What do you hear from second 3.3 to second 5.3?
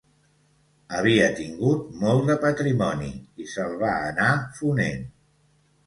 i se'l va anar fonent.